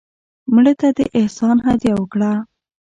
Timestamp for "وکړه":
1.97-2.31